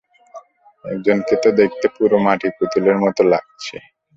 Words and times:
একজন 0.85 1.17
কে 1.27 1.35
তো 1.43 1.49
দেখতে 1.59 1.85
পুরো 1.95 2.17
মাটির 2.25 2.51
পুতুলের 2.57 2.97
মত 3.03 3.17
লাগছে? 3.31 3.75